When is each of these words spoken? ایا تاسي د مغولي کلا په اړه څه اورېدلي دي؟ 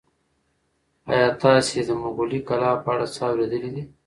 ایا 1.11 1.27
تاسي 1.41 1.79
د 1.87 1.89
مغولي 2.01 2.39
کلا 2.47 2.71
په 2.83 2.89
اړه 2.93 3.05
څه 3.15 3.21
اورېدلي 3.29 3.69
دي؟ 3.75 3.83